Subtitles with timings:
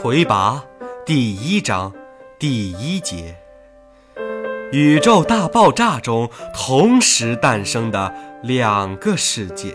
[0.00, 0.64] 魁拔
[1.04, 1.92] 第一章
[2.38, 3.34] 第一节：
[4.70, 8.14] 宇宙大爆炸中同时诞生的
[8.44, 9.74] 两个世界。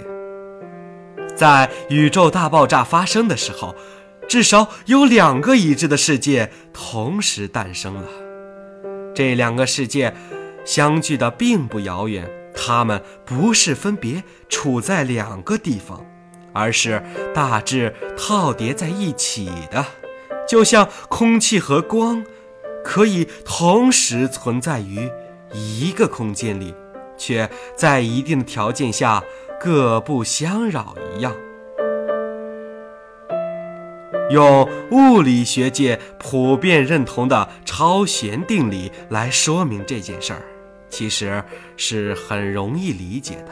[1.36, 3.75] 在宇宙大爆炸发生的时候，
[4.25, 8.08] 至少有两个已知的世界同时诞生了。
[9.14, 10.16] 这两个世界
[10.64, 16.05] 相距的并不遥远，它们不是分别处在两个地方，
[16.54, 17.04] 而是
[17.36, 19.86] 大致套叠在一起的。
[20.47, 22.24] 就像空气和光
[22.83, 25.10] 可以同时存在于
[25.54, 26.74] 一个空间里，
[27.18, 29.24] 却在一定的条件下
[29.60, 31.33] 各不相扰一样。
[34.30, 40.41] 用物理学界普遍认同的超弦定理来说明这件事儿，
[40.89, 41.44] 其实
[41.78, 43.52] 是很容易理解的。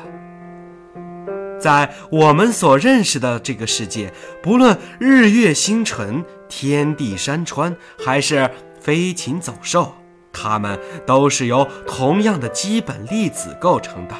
[1.59, 9.93] 在我们所认识的这个世界，不论日月星辰、天地山川，还是飞禽走兽，
[10.33, 14.15] 它们都是由同样的基本粒子构成的。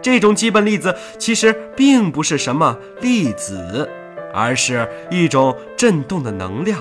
[0.00, 3.90] 这种基本粒子其实并不是什么粒子，
[4.32, 6.80] 而是一种振动的能量。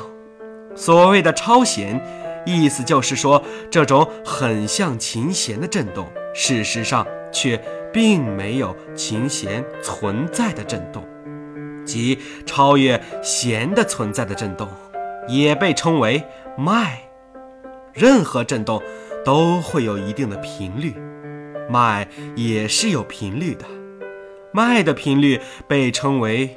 [0.76, 2.00] 所谓的超弦，
[2.46, 7.60] 意思就是说，这种很像琴弦的振动，事实上却。
[7.94, 11.04] 并没有琴弦存在的振动，
[11.88, 14.68] 即超越弦的存在的振动，
[15.28, 16.24] 也被称为
[16.56, 17.02] 脉。
[17.94, 18.84] 任何振动
[19.26, 20.94] 都会有一定的频率，
[21.68, 23.66] 脉也是有频率的。
[24.52, 26.56] 脉的频率被称为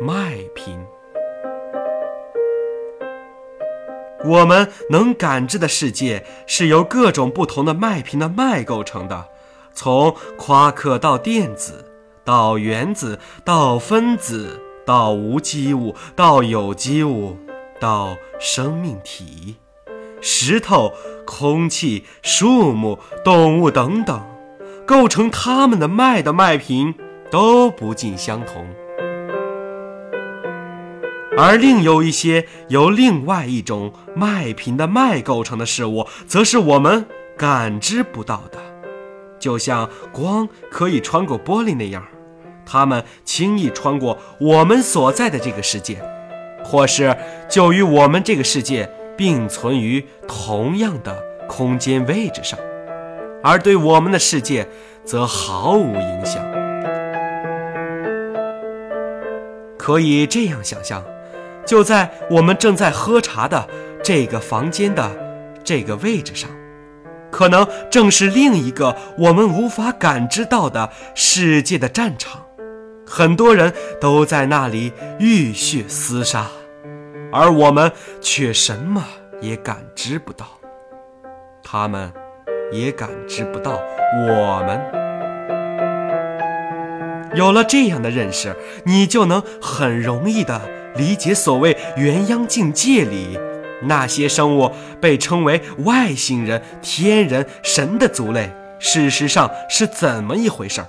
[0.00, 0.78] 脉频。
[4.24, 9.28] 我们能感知的世界是由各种不同的脉频的脉构成的。
[9.72, 11.84] 从夸克到电子，
[12.26, 17.38] 到原子，到分子，到无机物，到有机物，
[17.78, 19.54] 到生命体，
[20.20, 20.92] 石头、
[21.24, 24.20] 空气、树木、动物等等，
[24.84, 26.92] 构成它们的脉的脉频
[27.30, 28.66] 都不尽相同。
[31.38, 37.06] 而另有一些由另外一种脉频的脉构成的事物，则是我们
[37.38, 38.58] 感知不到的。
[39.38, 42.02] 就像光可以穿过玻璃那样，
[42.66, 45.96] 它们轻易穿过我们所在的这个世界，
[46.64, 47.16] 或是
[47.48, 52.58] 就与我们这个世界并存于同样的空间位置上，
[53.42, 54.68] 而对我们的世界
[55.04, 56.44] 则毫无影响。
[59.78, 61.04] 可以这样想象，
[61.64, 63.68] 就在我们正在喝茶的
[64.02, 65.08] 这个房间的
[65.62, 66.50] 这个位置上。
[67.30, 72.45] 可能正是另一个我们无法感知到的世界的战场，
[73.06, 76.48] 很多人都在那里浴血厮杀，
[77.32, 77.90] 而我们
[78.20, 79.04] 却什么
[79.40, 80.46] 也感知不到，
[81.62, 82.12] 他们
[82.72, 83.80] 也感知不到
[84.18, 84.80] 我们。
[87.34, 90.60] 有了这样的认识，你就能很容易的
[90.96, 93.38] 理解所谓元阳境界里。
[93.82, 100.88] 那些生物被称为外星人、天人、神的族类，事实上是怎么一回事儿？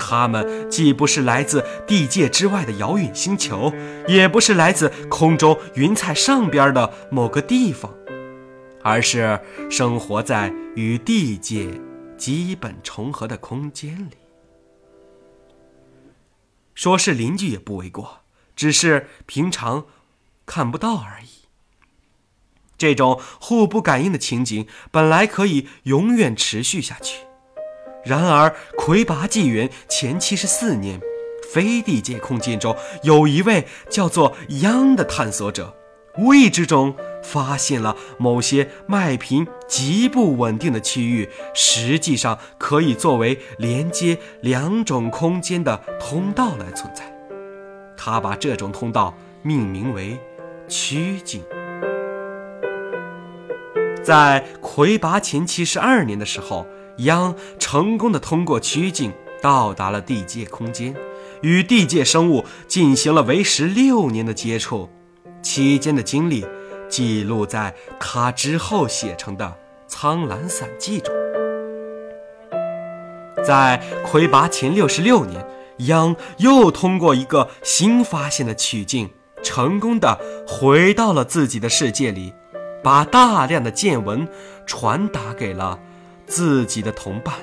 [0.00, 3.72] 他们既不是来自地界之外的遥远星球，
[4.08, 7.94] 也不是来自空中云彩上边的某个地方，
[8.82, 9.38] 而是
[9.70, 11.68] 生活在与地界
[12.16, 14.16] 基本重合的空间里。
[16.74, 18.22] 说是邻居也不为过，
[18.56, 19.84] 只是平常
[20.46, 21.26] 看不到而已。
[22.78, 27.18] 这种互不感应的情景本来可以永远持续下去，
[28.04, 31.00] 然而魁拔纪元前七十四年，
[31.52, 35.74] 非地界空间中有一位叫做央的探索者，
[36.16, 47.14] 无意之中发现了某些脉频极不稳定的区域，实际上可以作为连接两种空间的通道来存在。
[47.96, 50.18] 他把这种通道命名为
[50.68, 51.42] 曲径。
[54.02, 56.66] 在魁拔前七十二年的时候，
[57.04, 59.12] 央成功的通过曲径
[59.42, 60.94] 到达了地界空间，
[61.42, 64.88] 与地界生物进行了为时六年的接触，
[65.42, 66.46] 期间的经历
[66.88, 69.46] 记录在他之后写成的
[69.86, 71.14] 《苍蓝散记》中。
[73.44, 75.46] 在魁拔前六十六年，
[75.86, 79.08] 央又通过一个新发现的曲径，
[79.42, 82.34] 成功的回到了自己的世界里。
[82.82, 84.26] 把大量的见闻
[84.64, 85.78] 传达给了
[86.30, 87.34] 自己的同伴。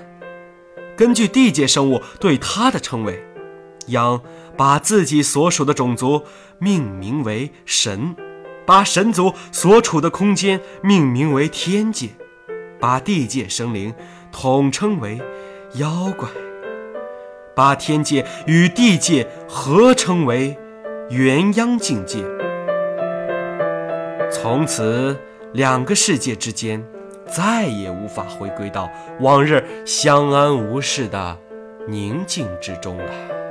[0.95, 3.21] 根据地界生物对他的称谓，
[3.89, 4.19] 央
[4.57, 6.23] 把自己所属的种族
[6.57, 8.15] 命名为神，
[8.65, 12.09] 把神族所处的空间命名为天界，
[12.79, 13.93] 把地界生灵
[14.31, 15.21] 统称为
[15.75, 16.27] 妖怪，
[17.55, 20.57] 把天界与地界合称为
[21.11, 22.23] 元央境界。
[24.31, 25.15] 从此，
[25.53, 26.83] 两个世界之间
[27.27, 28.89] 再也无法回归到
[29.19, 31.37] 往日相安无事的
[31.87, 33.46] 宁静之中了。